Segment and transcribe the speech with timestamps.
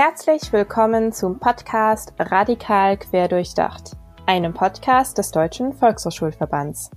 [0.00, 3.96] Herzlich willkommen zum Podcast Radikal Querdurchdacht,
[4.26, 6.92] einem Podcast des Deutschen Volkshochschulverbands.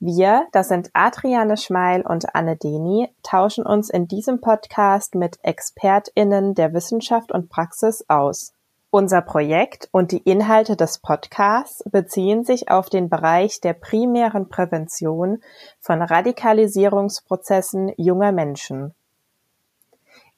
[0.00, 6.56] Wir, das sind Adriane Schmeil und Anne Deni, tauschen uns in diesem Podcast mit ExpertInnen
[6.56, 8.52] der Wissenschaft und Praxis aus.
[8.90, 15.40] Unser Projekt und die Inhalte des Podcasts beziehen sich auf den Bereich der primären Prävention
[15.78, 18.92] von Radikalisierungsprozessen junger Menschen.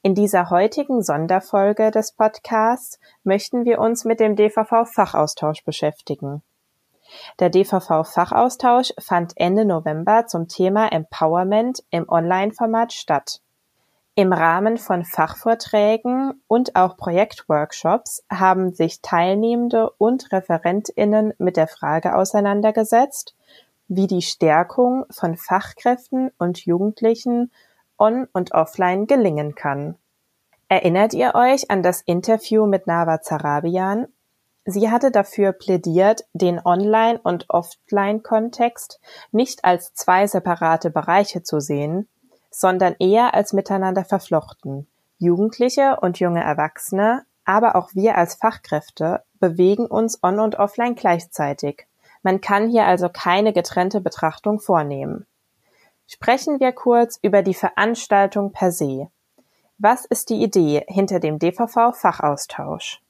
[0.02, 6.42] In dieser heutigen Sonderfolge des Podcasts möchten wir uns mit dem DVV-Fachaustausch beschäftigen.
[7.38, 13.42] Der DVV-Fachaustausch fand Ende November zum Thema Empowerment im Online-Format statt.
[14.14, 22.16] Im Rahmen von Fachvorträgen und auch Projektworkshops haben sich Teilnehmende und Referentinnen mit der Frage
[22.16, 23.34] auseinandergesetzt,
[23.86, 27.50] wie die Stärkung von Fachkräften und Jugendlichen
[28.00, 29.96] on und offline gelingen kann.
[30.68, 34.06] Erinnert ihr euch an das Interview mit Nava Zarabian?
[34.64, 39.00] Sie hatte dafür plädiert, den Online- und Offline-Kontext
[39.32, 42.08] nicht als zwei separate Bereiche zu sehen,
[42.50, 44.86] sondern eher als miteinander verflochten.
[45.18, 51.86] Jugendliche und junge Erwachsene, aber auch wir als Fachkräfte bewegen uns on und offline gleichzeitig.
[52.22, 55.26] Man kann hier also keine getrennte Betrachtung vornehmen.
[56.12, 59.12] Sprechen wir kurz über die Veranstaltung per se.
[59.78, 63.00] Was ist die Idee hinter dem DVV-Fachaustausch?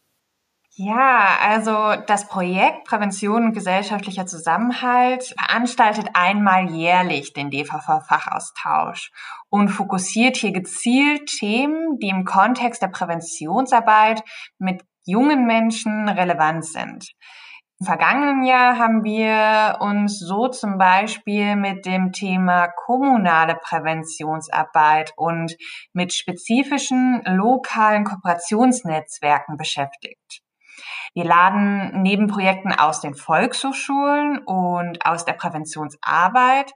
[0.73, 9.11] Ja, also das Projekt Prävention und gesellschaftlicher Zusammenhalt veranstaltet einmal jährlich den DVV-Fachaustausch
[9.48, 14.23] und fokussiert hier gezielt Themen, die im Kontext der Präventionsarbeit
[14.59, 17.12] mit jungen Menschen relevant sind.
[17.81, 25.56] Im vergangenen Jahr haben wir uns so zum Beispiel mit dem Thema kommunale Präventionsarbeit und
[25.95, 30.43] mit spezifischen lokalen Kooperationsnetzwerken beschäftigt.
[31.15, 36.72] Wir laden neben Projekten aus den Volkshochschulen und aus der Präventionsarbeit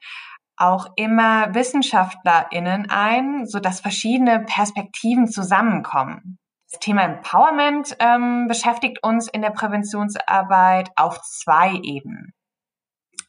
[0.57, 6.39] auch immer WissenschaftlerInnen ein, sodass verschiedene Perspektiven zusammenkommen.
[6.75, 12.35] Das Thema Empowerment ähm, beschäftigt uns in der Präventionsarbeit auf zwei Ebenen.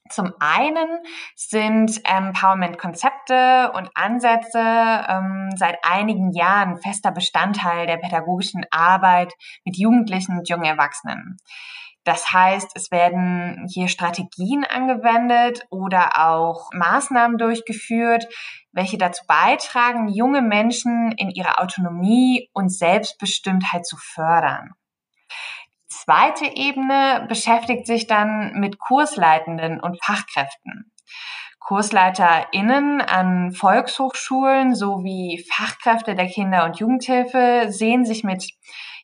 [0.10, 0.88] Zum einen
[1.36, 9.32] sind Empowerment-Konzepte und Ansätze ähm, seit einigen Jahren fester Bestandteil der pädagogischen Arbeit
[9.64, 11.38] mit Jugendlichen und jungen Erwachsenen.
[12.06, 18.26] Das heißt, es werden hier Strategien angewendet oder auch Maßnahmen durchgeführt,
[18.72, 24.76] welche dazu beitragen, junge Menschen in ihrer Autonomie und Selbstbestimmtheit zu fördern
[26.06, 30.92] zweite Ebene beschäftigt sich dann mit Kursleitenden und Fachkräften.
[31.60, 38.52] KursleiterInnen an Volkshochschulen sowie Fachkräfte der Kinder- und Jugendhilfe sehen sich mit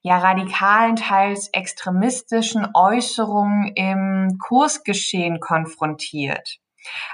[0.01, 6.57] ja radikalen, teils extremistischen Äußerungen im Kursgeschehen konfrontiert.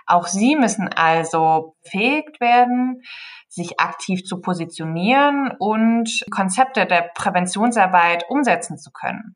[0.06, 3.02] Auch sie müssen also befähigt werden,
[3.50, 9.36] sich aktiv zu positionieren und Konzepte der Präventionsarbeit umsetzen zu können.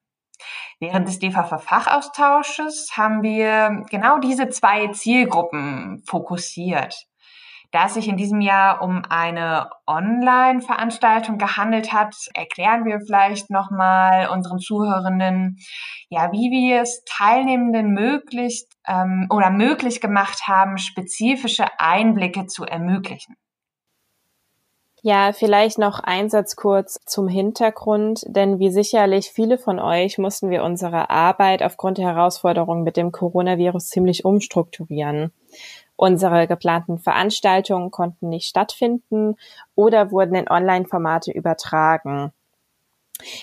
[0.80, 7.08] Während des DVV-Fachaustausches haben wir genau diese zwei Zielgruppen fokussiert.
[7.72, 14.28] Da es sich in diesem Jahr um eine Online-Veranstaltung gehandelt hat, erklären wir vielleicht nochmal
[14.28, 15.58] unseren Zuhörenden,
[16.10, 23.38] ja, wie wir es Teilnehmenden möglich ähm, oder möglich gemacht haben, spezifische Einblicke zu ermöglichen.
[25.04, 30.52] Ja, vielleicht noch ein Satz kurz zum Hintergrund, denn wie sicherlich viele von euch mussten
[30.52, 35.32] wir unsere Arbeit aufgrund der Herausforderungen mit dem Coronavirus ziemlich umstrukturieren.
[35.96, 39.36] Unsere geplanten Veranstaltungen konnten nicht stattfinden
[39.76, 42.32] oder wurden in Online-Formate übertragen.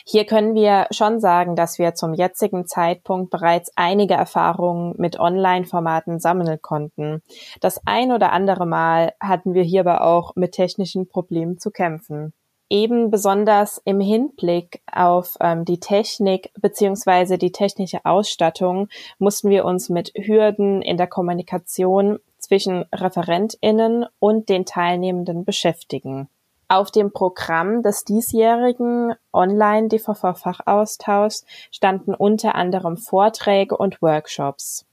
[0.05, 6.19] Hier können wir schon sagen, dass wir zum jetzigen Zeitpunkt bereits einige Erfahrungen mit Online-Formaten
[6.19, 7.23] sammeln konnten.
[7.61, 12.33] Das ein oder andere Mal hatten wir hierbei auch mit technischen Problemen zu kämpfen.
[12.71, 18.89] Eben besonders im Hinblick auf ähm, die Technik beziehungsweise die technische Ausstattung
[19.19, 26.29] mussten wir uns mit Hürden in der Kommunikation zwischen ReferentInnen und den Teilnehmenden beschäftigen.
[26.67, 34.87] Auf dem Programm des diesjährigen Online-DVV-Fachaustauschs standen unter anderem Vorträge und Workshops.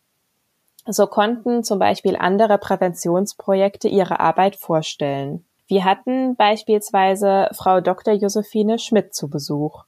[0.85, 5.45] So konnten zum Beispiel andere Präventionsprojekte ihre Arbeit vorstellen.
[5.67, 8.13] Wir hatten beispielsweise Frau Dr.
[8.13, 9.85] Josephine Schmidt zu Besuch.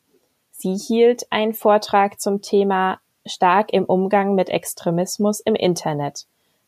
[0.51, 6.25] Sie hielt einen Vortrag zum Thema Stark im Umgang mit Extremismus im Internet.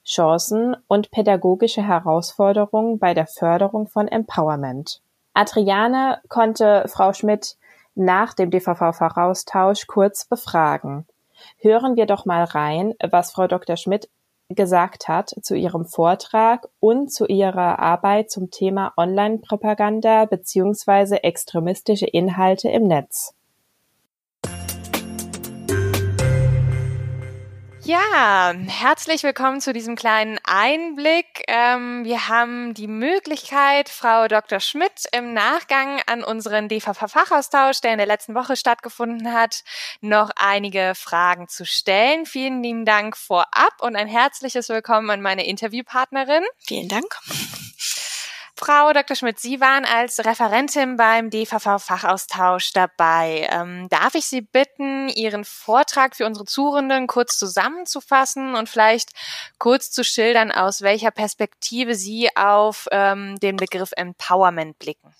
[0.09, 5.01] Chancen und pädagogische Herausforderungen bei der Förderung von Empowerment.
[5.33, 7.57] Adriane konnte Frau Schmidt
[7.93, 11.05] nach dem DVV-Fachaustausch kurz befragen.
[11.59, 13.77] Hören wir doch mal rein, was Frau Dr.
[13.77, 14.09] Schmidt
[14.49, 21.17] gesagt hat zu ihrem Vortrag und zu ihrer Arbeit zum Thema Online-Propaganda bzw.
[21.17, 23.35] extremistische Inhalte im Netz.
[27.89, 31.41] Ja, herzlich willkommen zu diesem kleinen Einblick.
[31.47, 34.59] Ähm, wir haben die Möglichkeit, Frau Dr.
[34.59, 39.63] Schmidt im Nachgang an unseren DVV-Fachaustausch, der in der letzten Woche stattgefunden hat,
[40.01, 42.27] noch einige Fragen zu stellen.
[42.27, 46.43] Vielen lieben Dank vorab und ein herzliches Willkommen an meine Interviewpartnerin.
[46.59, 47.07] Vielen Dank.
[48.61, 49.15] Frau Dr.
[49.15, 53.47] Schmidt, Sie waren als Referentin beim DVV-Fachaustausch dabei.
[53.49, 59.11] Ähm, darf ich Sie bitten, Ihren Vortrag für unsere Zuhörenden kurz zusammenzufassen und vielleicht
[59.59, 65.15] kurz zu schildern, aus welcher Perspektive Sie auf ähm, den Begriff Empowerment blicken?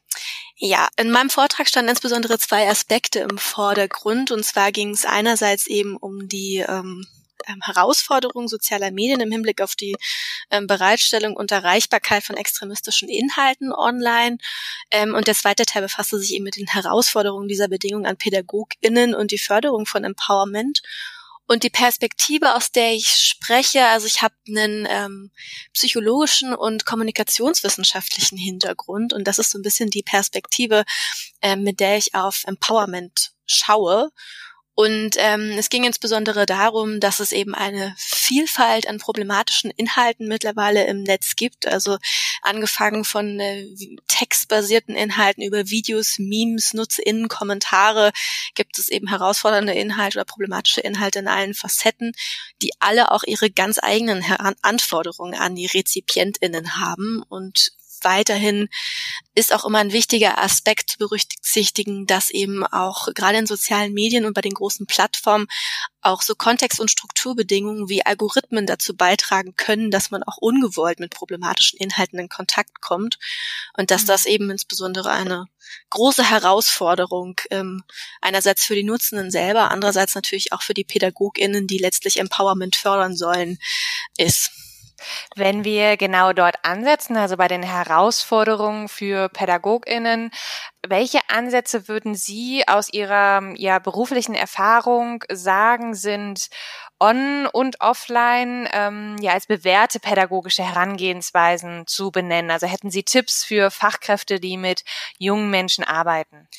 [0.57, 4.31] Ja, in meinem Vortrag standen insbesondere zwei Aspekte im Vordergrund.
[4.31, 7.07] Und zwar ging es einerseits eben um die ähm,
[7.47, 9.95] ähm, Herausforderungen sozialer Medien im Hinblick auf die
[10.51, 14.37] ähm, Bereitstellung und Erreichbarkeit von extremistischen Inhalten online.
[14.91, 19.15] Ähm, und der zweite Teil befasste sich eben mit den Herausforderungen dieser Bedingungen an PädagogInnen
[19.15, 20.81] und die Förderung von Empowerment.
[21.51, 25.31] Und die Perspektive, aus der ich spreche, also ich habe einen ähm,
[25.73, 30.83] psychologischen und kommunikationswissenschaftlichen Hintergrund und das ist so ein bisschen die Perspektive,
[31.41, 34.11] äh, mit der ich auf Empowerment schaue.
[34.79, 40.87] Und ähm, es ging insbesondere darum, dass es eben eine Vielfalt an problematischen Inhalten mittlerweile
[40.87, 41.67] im Netz gibt.
[41.67, 41.97] Also
[42.43, 43.67] angefangen von äh,
[44.07, 48.13] textbasierten Inhalten über Videos, Memes, NutzerInnen, Kommentare
[48.55, 52.13] gibt es eben herausfordernde Inhalte oder problematische Inhalte in allen Facetten,
[52.61, 54.23] die alle auch ihre ganz eigenen
[54.61, 57.73] Anforderungen an die RezipientInnen haben und
[58.03, 58.69] weiterhin
[59.35, 64.25] ist auch immer ein wichtiger Aspekt zu berücksichtigen, dass eben auch gerade in sozialen Medien
[64.25, 65.47] und bei den großen Plattformen
[66.01, 71.11] auch so Kontext- und Strukturbedingungen wie Algorithmen dazu beitragen können, dass man auch ungewollt mit
[71.11, 73.17] problematischen Inhalten in Kontakt kommt
[73.75, 74.31] und dass das mhm.
[74.31, 75.45] eben insbesondere eine
[75.89, 77.83] große Herausforderung ähm,
[78.21, 83.15] einerseits für die Nutzenden selber, andererseits natürlich auch für die PädagogInnen, die letztlich Empowerment fördern
[83.15, 83.59] sollen,
[84.17, 84.51] ist.
[85.39, 90.31] Wenn wir genau dort ansetzen, also bei den Herausforderungen für PädagogInnen,
[90.85, 96.49] welche Ansätze würden Sie aus Ihrer ja, beruflichen Erfahrung sagen, sind
[96.99, 102.51] on- und offline ähm, ja als bewährte pädagogische Herangehensweisen zu benennen?
[102.51, 104.83] Also hätten Sie Tipps für Fachkräfte, die mit
[105.19, 106.49] jungen Menschen arbeiten?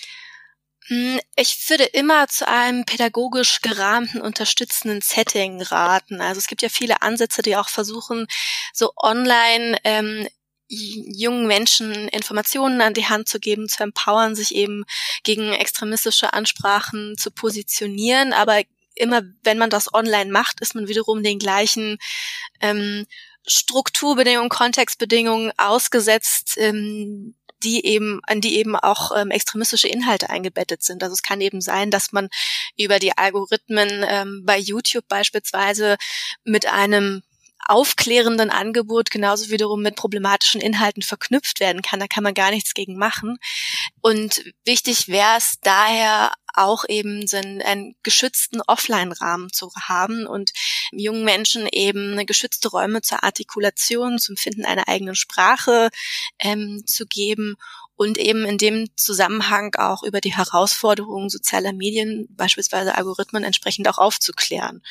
[0.90, 6.20] Hm, ich würde immer zu einem pädagogisch gerahmten, unterstützenden Setting raten.
[6.20, 8.26] Also es gibt ja viele Ansätze, die auch versuchen,
[8.74, 10.26] so online ähm,
[10.66, 14.84] jungen Menschen Informationen an die Hand zu geben, zu empowern, sich eben
[15.22, 18.32] gegen extremistische Ansprachen zu positionieren.
[18.32, 18.60] Aber
[18.96, 21.98] immer, wenn man das online macht, ist man wiederum den gleichen
[22.60, 23.06] ähm,
[23.46, 31.02] Strukturbedingungen, Kontextbedingungen ausgesetzt, ähm, die eben, an die eben auch ähm, extremistische Inhalte eingebettet sind.
[31.02, 32.28] Also es kann eben sein, dass man
[32.76, 35.96] über die Algorithmen ähm, bei YouTube beispielsweise
[36.44, 37.22] mit einem
[37.70, 42.00] aufklärenden Angebot genauso wiederum mit problematischen Inhalten verknüpft werden kann.
[42.00, 43.38] Da kann man gar nichts gegen machen.
[44.00, 50.52] Und wichtig wäre es daher auch eben so einen geschützten Offline-Rahmen zu haben und
[50.92, 55.90] jungen Menschen eben geschützte Räume zur Artikulation, zum Finden einer eigenen Sprache
[56.38, 57.56] ähm, zu geben
[58.00, 63.98] und eben in dem Zusammenhang auch über die Herausforderungen sozialer Medien, beispielsweise Algorithmen, entsprechend auch
[63.98, 64.82] aufzuklären.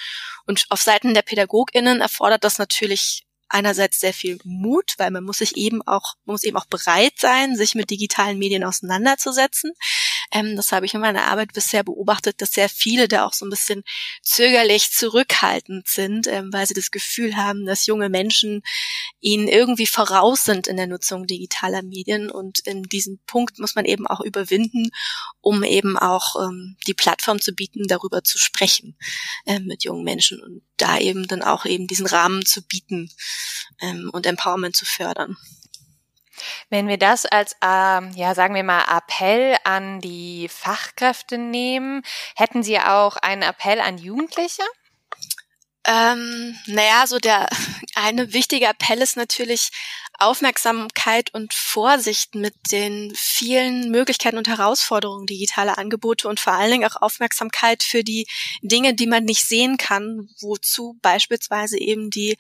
[0.46, 5.40] Und auf Seiten der PädagogInnen erfordert das natürlich einerseits sehr viel Mut, weil man muss
[5.40, 9.74] sich eben auch, man muss eben auch bereit sein, sich mit digitalen Medien auseinanderzusetzen.
[10.32, 13.46] Ähm, das habe ich in meiner Arbeit bisher beobachtet, dass sehr viele da auch so
[13.46, 13.84] ein bisschen
[14.22, 18.62] zögerlich zurückhaltend sind, ähm, weil sie das Gefühl haben, dass junge Menschen
[19.20, 22.30] ihnen irgendwie voraus sind in der Nutzung digitaler Medien.
[22.30, 24.90] Und in diesem Punkt muss man eben auch überwinden,
[25.42, 28.98] um eben auch ähm, die Plattform zu bieten, darüber zu sprechen
[29.46, 33.12] äh, mit jungen Menschen und da eben dann auch eben diesen Rahmen zu bieten
[33.82, 35.38] ähm, und Empowerment zu fördern.
[36.70, 42.04] Wenn wir das als, ähm, ja, sagen wir mal, Appell an die Fachkräfte nehmen,
[42.36, 44.64] hätten Sie auch einen Appell an Jugendliche?
[45.90, 47.50] Ähm, naja, so der
[47.96, 49.72] eine wichtige Appell ist natürlich
[50.20, 56.90] Aufmerksamkeit und Vorsicht mit den vielen Möglichkeiten und Herausforderungen digitaler Angebote und vor allen Dingen
[56.90, 58.28] auch Aufmerksamkeit für die
[58.62, 62.38] Dinge, die man nicht sehen kann, wozu beispielsweise eben die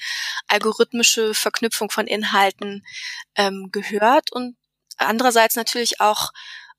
[0.48, 2.86] algorithmische Verknüpfung von Inhalten
[3.36, 4.32] ähm, gehört.
[4.32, 4.58] Und
[4.98, 6.32] andererseits natürlich auch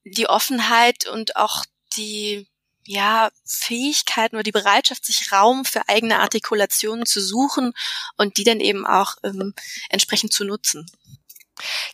[0.05, 1.65] die Offenheit und auch
[1.97, 2.50] die
[2.87, 7.73] ja, Fähigkeiten oder die Bereitschaft, sich Raum für eigene Artikulationen zu suchen
[8.17, 9.55] und die dann eben auch ähm,
[9.91, 10.87] entsprechend zu nutzen.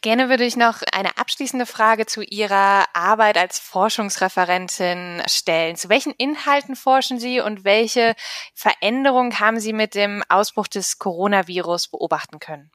[0.00, 5.76] Gerne würde ich noch eine abschließende Frage zu Ihrer Arbeit als Forschungsreferentin stellen.
[5.76, 8.14] Zu welchen Inhalten forschen Sie und welche
[8.54, 12.70] Veränderungen haben Sie mit dem Ausbruch des Coronavirus beobachten können?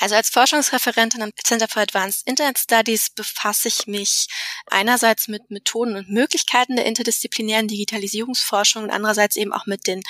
[0.00, 4.28] Also als Forschungsreferentin am Center for Advanced Internet Studies befasse ich mich
[4.66, 10.02] einerseits mit Methoden und Möglichkeiten der interdisziplinären Digitalisierungsforschung und andererseits eben auch mit den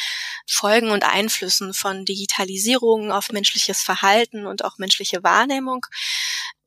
[0.46, 5.86] Folgen und Einflüssen von Digitalisierung auf menschliches Verhalten und auch menschliche Wahrnehmung.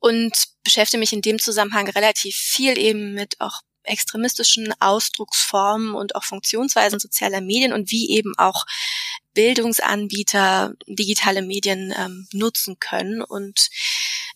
[0.00, 0.32] Und
[0.64, 6.98] beschäftige mich in dem Zusammenhang relativ viel eben mit auch extremistischen Ausdrucksformen und auch Funktionsweisen
[6.98, 8.64] sozialer Medien und wie eben auch
[9.34, 13.22] Bildungsanbieter digitale Medien ähm, nutzen können.
[13.22, 13.70] Und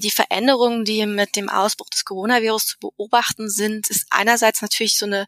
[0.00, 5.06] die Veränderungen, die mit dem Ausbruch des Coronavirus zu beobachten sind, ist einerseits natürlich so
[5.06, 5.26] eine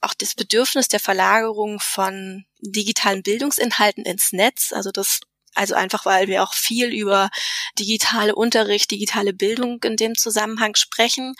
[0.00, 5.20] auch das Bedürfnis der Verlagerung von digitalen Bildungsinhalten ins Netz, also das
[5.54, 7.30] also einfach, weil wir auch viel über
[7.78, 11.34] digitale Unterricht, digitale Bildung in dem Zusammenhang sprechen.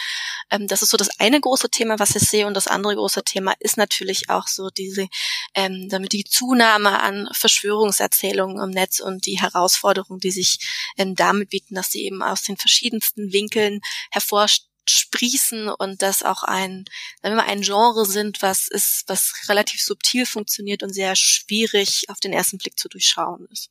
[0.50, 2.47] Ähm, das ist so das eine große Thema, was ich sehe.
[2.47, 5.09] Und das andere große Thema ist natürlich auch so diese,
[5.54, 10.59] ähm, damit die Zunahme an Verschwörungserzählungen im Netz und die Herausforderungen, die sich
[10.97, 13.80] ähm, damit bieten, dass sie eben aus den verschiedensten Winkeln
[14.12, 16.85] hervorsprießen und das auch ein,
[17.21, 22.09] sagen wir mal, ein Genre sind, was ist, was relativ subtil funktioniert und sehr schwierig
[22.11, 23.71] auf den ersten Blick zu durchschauen ist.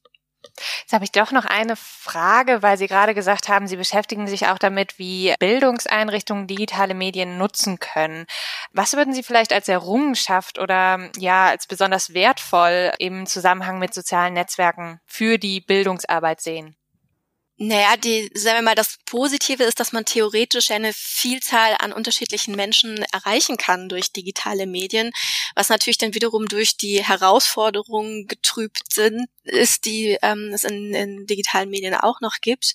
[0.82, 4.48] Jetzt habe ich doch noch eine Frage, weil Sie gerade gesagt haben, Sie beschäftigen sich
[4.48, 8.26] auch damit, wie Bildungseinrichtungen digitale Medien nutzen können.
[8.72, 14.34] Was würden Sie vielleicht als Errungenschaft oder ja als besonders wertvoll im Zusammenhang mit sozialen
[14.34, 16.76] Netzwerken für die Bildungsarbeit sehen?
[17.66, 22.58] Naja, die, sagen wir mal, das Positive ist, dass man theoretisch eine Vielzahl an unterschiedlichen
[22.58, 25.12] Menschen erreichen kann durch digitale Medien,
[25.56, 31.26] was natürlich dann wiederum durch die Herausforderungen getrübt sind, ist, die ähm, es in, in
[31.26, 32.74] digitalen Medien auch noch gibt.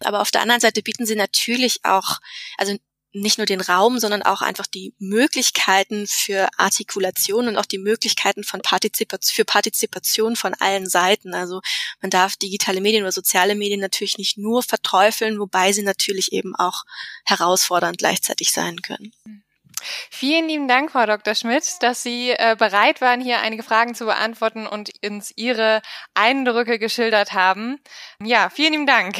[0.00, 2.16] Aber auf der anderen Seite bieten sie natürlich auch,
[2.56, 2.78] also
[3.12, 8.44] nicht nur den Raum, sondern auch einfach die Möglichkeiten für Artikulation und auch die Möglichkeiten
[8.44, 11.34] von Partizipation, für Partizipation von allen Seiten.
[11.34, 11.60] Also
[12.00, 16.54] man darf digitale Medien oder soziale Medien natürlich nicht nur verteufeln, wobei sie natürlich eben
[16.54, 16.84] auch
[17.24, 19.12] herausfordernd gleichzeitig sein können.
[20.10, 21.34] Vielen lieben Dank, Frau Dr.
[21.34, 25.80] Schmidt, dass Sie äh, bereit waren, hier einige Fragen zu beantworten und uns Ihre
[26.14, 27.80] Eindrücke geschildert haben.
[28.22, 29.16] Ja, vielen lieben Dank.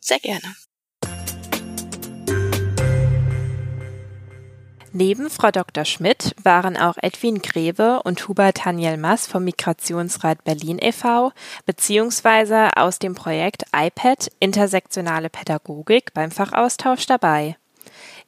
[0.00, 0.54] Sehr gerne.
[4.94, 5.86] Neben Frau Dr.
[5.86, 11.32] Schmidt waren auch Edwin Greve und Hubert Daniel Mass vom Migrationsrat Berlin e.V.
[11.64, 17.56] beziehungsweise aus dem Projekt iPad Intersektionale Pädagogik beim Fachaustausch dabei.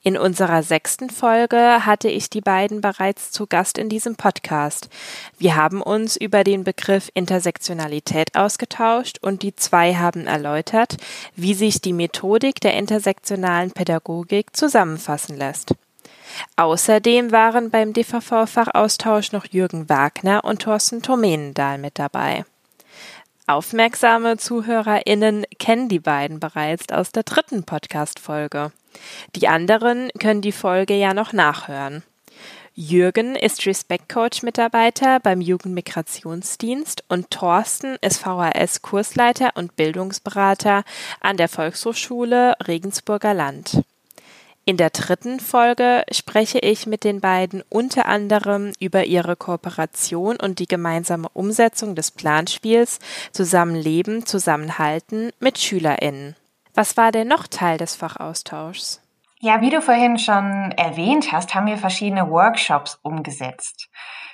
[0.02, 4.88] In unserer sechsten Folge hatte ich die beiden bereits zu Gast in diesem Podcast.
[5.36, 10.96] Wir haben uns über den Begriff Intersektionalität ausgetauscht und die zwei haben erläutert,
[11.36, 15.74] wie sich die Methodik der intersektionalen Pädagogik zusammenfassen lässt.
[16.56, 22.44] Außerdem waren beim DVV-Fachaustausch noch Jürgen Wagner und Thorsten Tomenendahl mit dabei.
[23.46, 28.72] Aufmerksame ZuhörerInnen kennen die beiden bereits aus der dritten Podcast-Folge.
[29.36, 32.02] Die anderen können die Folge ja noch nachhören.
[32.76, 40.82] Jürgen ist Respect Coach Mitarbeiter beim Jugendmigrationsdienst und Thorsten ist VHS Kursleiter und Bildungsberater
[41.20, 43.84] an der Volkshochschule Regensburger Land.
[44.66, 50.58] In der dritten Folge spreche ich mit den beiden unter anderem über ihre Kooperation und
[50.58, 52.98] die gemeinsame Umsetzung des Planspiels
[53.32, 56.34] Zusammenleben, Zusammenhalten mit SchülerInnen.
[56.72, 59.02] Was war denn noch Teil des Fachaustauschs?
[59.40, 63.90] Ja, wie du vorhin schon erwähnt hast, haben wir verschiedene Workshops umgesetzt.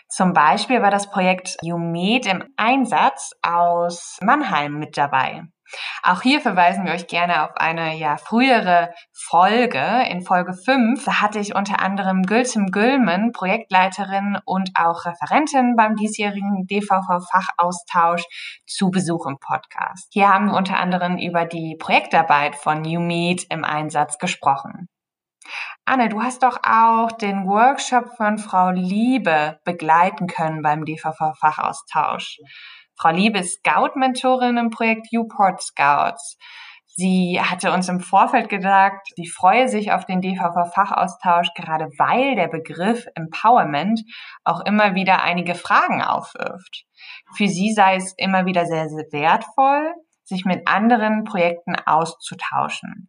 [0.09, 5.43] Zum Beispiel war das Projekt UMED im Einsatz aus Mannheim mit dabei.
[6.03, 10.05] Auch hier verweisen wir euch gerne auf eine ja frühere Folge.
[10.09, 15.97] In Folge 5, da hatte ich unter anderem Gültem Gülmen, Projektleiterin und auch Referentin beim
[15.97, 18.25] diesjährigen DVV-Fachaustausch
[18.67, 20.09] zu Besuch im Podcast.
[20.13, 24.89] Hier haben wir unter anderem über die Projektarbeit von New Meet im Einsatz gesprochen.
[25.85, 32.39] Anne, du hast doch auch den Workshop von Frau Liebe begleiten können beim DVV-Fachaustausch.
[33.01, 36.37] Frau Liebe ist Scout-Mentorin im Projekt Uport Scouts.
[36.87, 42.49] Sie hatte uns im Vorfeld gesagt, sie freue sich auf den DVV-Fachaustausch, gerade weil der
[42.49, 44.03] Begriff Empowerment
[44.45, 46.85] auch immer wieder einige Fragen aufwirft.
[47.35, 53.09] Für sie sei es immer wieder sehr, sehr wertvoll, sich mit anderen Projekten auszutauschen.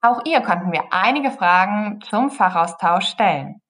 [0.00, 3.60] Auch ihr konnten wir einige Fragen zum Fachaustausch stellen.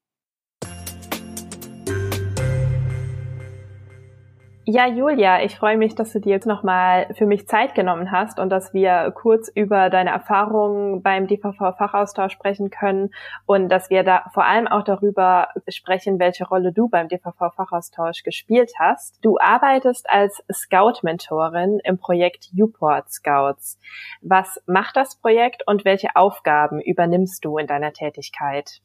[4.71, 8.39] Ja, Julia, ich freue mich, dass du dir jetzt nochmal für mich Zeit genommen hast
[8.39, 13.09] und dass wir kurz über deine Erfahrungen beim DVV-Fachaustausch sprechen können
[13.47, 18.73] und dass wir da vor allem auch darüber sprechen, welche Rolle du beim DVV-Fachaustausch gespielt
[18.79, 19.19] hast.
[19.25, 23.79] Du arbeitest als Scout-Mentorin im Projekt Uport Scouts.
[24.21, 28.83] Was macht das Projekt und welche Aufgaben übernimmst du in deiner Tätigkeit?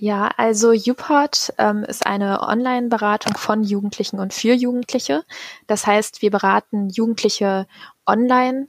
[0.00, 5.24] Ja, also YouPod ähm, ist eine Online-Beratung von Jugendlichen und für Jugendliche.
[5.66, 7.66] Das heißt, wir beraten Jugendliche
[8.06, 8.68] online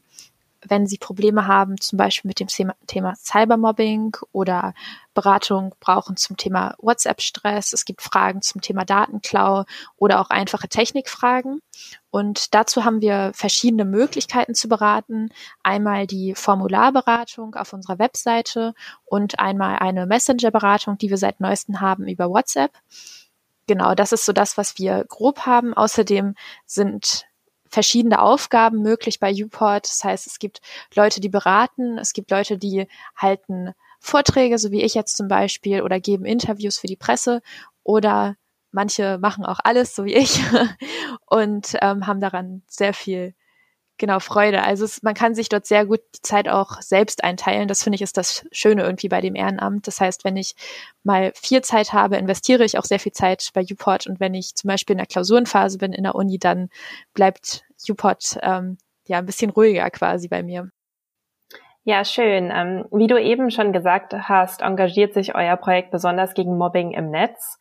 [0.67, 2.47] wenn Sie Probleme haben, zum Beispiel mit dem
[2.87, 4.73] Thema Cybermobbing oder
[5.13, 7.73] Beratung brauchen zum Thema WhatsApp-Stress.
[7.73, 9.65] Es gibt Fragen zum Thema Datenklau
[9.97, 11.61] oder auch einfache Technikfragen.
[12.11, 15.29] Und dazu haben wir verschiedene Möglichkeiten zu beraten.
[15.63, 18.73] Einmal die Formularberatung auf unserer Webseite
[19.05, 22.71] und einmal eine Messenger-Beratung, die wir seit neuestem haben über WhatsApp.
[23.67, 25.73] Genau, das ist so das, was wir grob haben.
[25.75, 26.35] Außerdem
[26.65, 27.28] sind
[27.69, 29.85] verschiedene Aufgaben möglich bei Uport.
[29.85, 30.61] Das heißt, es gibt
[30.95, 35.81] Leute, die beraten, es gibt Leute, die halten Vorträge, so wie ich jetzt zum Beispiel,
[35.81, 37.41] oder geben Interviews für die Presse
[37.83, 38.35] oder
[38.71, 40.41] manche machen auch alles, so wie ich,
[41.25, 43.33] und ähm, haben daran sehr viel
[44.00, 44.63] genau Freude.
[44.63, 47.68] Also es, man kann sich dort sehr gut die Zeit auch selbst einteilen.
[47.68, 49.86] Das finde ich ist das Schöne irgendwie bei dem Ehrenamt.
[49.86, 50.56] Das heißt, wenn ich
[51.03, 54.56] mal viel Zeit habe, investiere ich auch sehr viel Zeit bei Uport und wenn ich
[54.56, 56.70] zum Beispiel in der Klausurenphase bin in der Uni, dann
[57.13, 60.70] bleibt Uport ähm, ja ein bisschen ruhiger quasi bei mir.
[61.84, 62.51] Ja, schön.
[62.53, 67.10] Ähm, wie du eben schon gesagt hast, engagiert sich euer Projekt besonders gegen Mobbing im
[67.10, 67.58] Netz.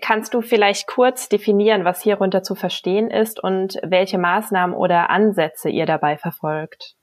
[0.00, 5.68] Kannst du vielleicht kurz definieren, was hierunter zu verstehen ist und welche Maßnahmen oder Ansätze
[5.68, 6.94] ihr dabei verfolgt?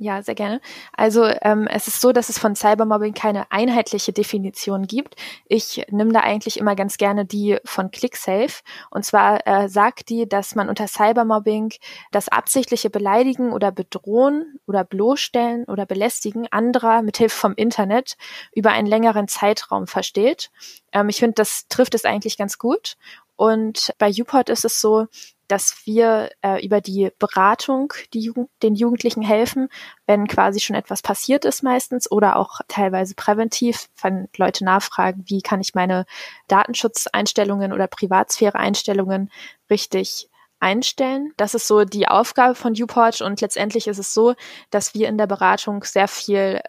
[0.00, 0.60] Ja, sehr gerne.
[0.96, 5.16] Also ähm, es ist so, dass es von Cybermobbing keine einheitliche Definition gibt.
[5.48, 8.62] Ich nehme da eigentlich immer ganz gerne die von ClickSafe.
[8.90, 11.72] Und zwar äh, sagt die, dass man unter Cybermobbing
[12.12, 18.16] das absichtliche Beleidigen oder Bedrohen oder bloßstellen oder Belästigen anderer mithilfe vom Internet
[18.54, 20.52] über einen längeren Zeitraum versteht.
[20.92, 22.96] Ähm, ich finde, das trifft es eigentlich ganz gut.
[23.34, 25.06] Und bei UPod ist es so,
[25.48, 29.68] dass wir äh, über die Beratung die Jugend, den Jugendlichen helfen,
[30.06, 35.40] wenn quasi schon etwas passiert ist meistens oder auch teilweise präventiv, wenn Leute nachfragen, wie
[35.42, 36.04] kann ich meine
[36.48, 39.30] Datenschutzeinstellungen oder Privatsphäre-Einstellungen
[39.70, 40.28] richtig
[40.60, 41.32] einstellen.
[41.36, 44.34] Das ist so die Aufgabe von UPort und letztendlich ist es so,
[44.70, 46.60] dass wir in der Beratung sehr viel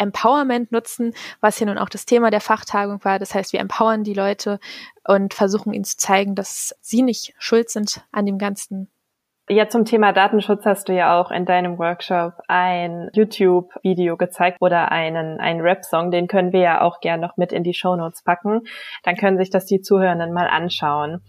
[0.00, 3.18] Empowerment nutzen, was hier nun auch das Thema der Fachtagung war.
[3.18, 4.58] Das heißt, wir empowern die Leute
[5.06, 8.90] und versuchen ihnen zu zeigen, dass sie nicht schuld sind an dem Ganzen.
[9.52, 14.92] Ja, zum Thema Datenschutz hast du ja auch in deinem Workshop ein YouTube-Video gezeigt oder
[14.92, 18.22] einen, einen Rap-Song, den können wir ja auch gern noch mit in die Show Notes
[18.22, 18.60] packen.
[19.02, 21.24] Dann können sich das die Zuhörenden mal anschauen.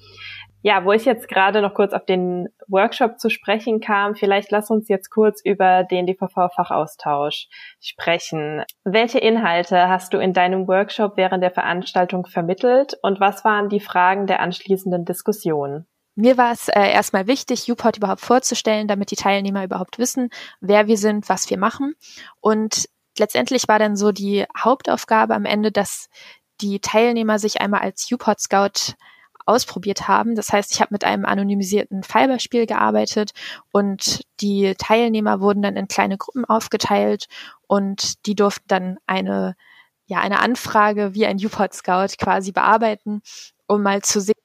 [0.63, 4.69] Ja, wo ich jetzt gerade noch kurz auf den Workshop zu sprechen kam, vielleicht lass
[4.69, 7.47] uns jetzt kurz über den DVV-Fachaustausch
[7.79, 8.63] sprechen.
[8.83, 13.79] Welche Inhalte hast du in deinem Workshop während der Veranstaltung vermittelt und was waren die
[13.79, 15.87] Fragen der anschließenden Diskussion?
[16.15, 20.85] Mir war es äh, erstmal wichtig, Uport überhaupt vorzustellen, damit die Teilnehmer überhaupt wissen, wer
[20.85, 21.95] wir sind, was wir machen.
[22.41, 26.09] Und letztendlich war dann so die Hauptaufgabe am Ende, dass
[26.59, 28.93] die Teilnehmer sich einmal als Uport Scout
[29.45, 30.35] ausprobiert haben.
[30.35, 33.31] Das heißt, ich habe mit einem anonymisierten Fallbeispiel gearbeitet
[33.71, 37.27] und die Teilnehmer wurden dann in kleine Gruppen aufgeteilt
[37.67, 39.55] und die durften dann eine
[40.05, 43.21] ja eine Anfrage wie ein Uport Scout quasi bearbeiten,
[43.67, 44.35] um mal zu sehen,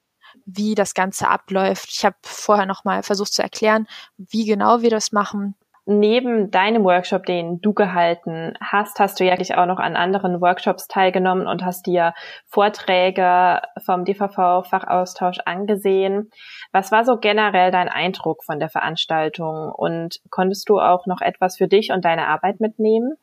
[0.44, 1.88] wie das Ganze abläuft.
[1.90, 5.56] Ich habe vorher noch mal versucht zu erklären, wie genau wir das machen,
[5.86, 10.88] neben deinem Workshop, den du gehalten hast, hast du ja auch noch an anderen Workshops
[10.88, 12.12] teilgenommen und hast dir
[12.46, 16.30] Vorträge vom DVV-Fachaustausch angesehen.
[16.72, 21.56] Was war so generell dein Eindruck von der Veranstaltung und konntest du auch noch etwas
[21.56, 23.14] für dich und deine Arbeit mitnehmen?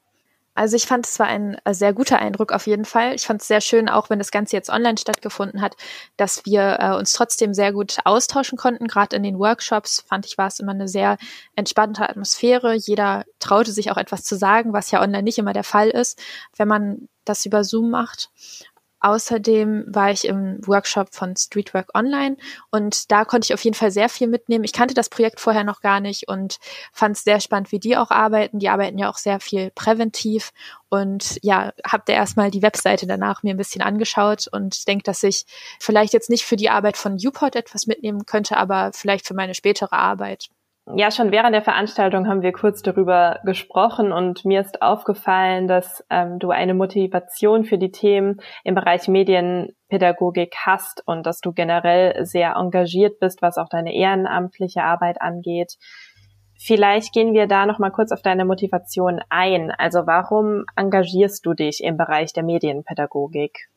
[0.55, 3.15] Also ich fand, es war ein äh, sehr guter Eindruck auf jeden Fall.
[3.15, 5.75] Ich fand es sehr schön, auch wenn das Ganze jetzt online stattgefunden hat,
[6.15, 8.87] dass wir äh, uns trotzdem sehr gut austauschen konnten.
[8.87, 11.17] Gerade in den Workshops fand ich, war es immer eine sehr
[11.55, 12.75] entspannte Atmosphäre.
[12.75, 16.21] Jeder traute sich auch etwas zu sagen, was ja online nicht immer der Fall ist,
[16.55, 18.29] wenn man das über Zoom macht.
[19.03, 22.37] Außerdem war ich im Workshop von Streetwork Online
[22.71, 24.63] und da konnte ich auf jeden Fall sehr viel mitnehmen.
[24.63, 26.57] Ich kannte das Projekt vorher noch gar nicht und
[26.93, 28.59] fand es sehr spannend, wie die auch arbeiten.
[28.59, 30.53] Die arbeiten ja auch sehr viel präventiv
[30.87, 35.21] und ja, habe da erstmal die Webseite danach mir ein bisschen angeschaut und denke, dass
[35.23, 35.45] ich
[35.81, 39.53] vielleicht jetzt nicht für die Arbeit von Uport etwas mitnehmen könnte, aber vielleicht für meine
[39.53, 40.47] spätere Arbeit.
[40.85, 46.03] Ja, schon während der Veranstaltung haben wir kurz darüber gesprochen und mir ist aufgefallen, dass
[46.09, 52.25] ähm, du eine Motivation für die Themen im Bereich Medienpädagogik hast und dass du generell
[52.25, 55.77] sehr engagiert bist, was auch deine ehrenamtliche Arbeit angeht.
[56.59, 59.71] Vielleicht gehen wir da noch mal kurz auf deine Motivation ein.
[59.71, 63.69] Also warum engagierst du dich im Bereich der Medienpädagogik?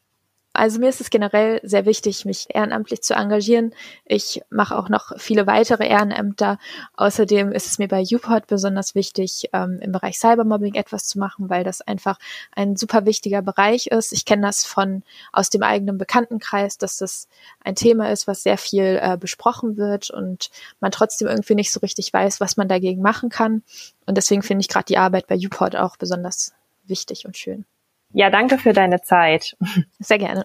[0.56, 3.74] Also mir ist es generell sehr wichtig, mich ehrenamtlich zu engagieren.
[4.06, 6.58] Ich mache auch noch viele weitere Ehrenämter.
[6.94, 11.50] Außerdem ist es mir bei UPod besonders wichtig, ähm, im Bereich Cybermobbing etwas zu machen,
[11.50, 12.18] weil das einfach
[12.52, 14.12] ein super wichtiger Bereich ist.
[14.12, 17.28] Ich kenne das von aus dem eigenen Bekanntenkreis, dass das
[17.62, 21.80] ein Thema ist, was sehr viel äh, besprochen wird und man trotzdem irgendwie nicht so
[21.80, 23.62] richtig weiß, was man dagegen machen kann.
[24.06, 26.54] Und deswegen finde ich gerade die Arbeit bei UPod auch besonders
[26.86, 27.66] wichtig und schön.
[28.12, 29.56] Ja, danke für deine Zeit.
[29.98, 30.44] Sehr gerne.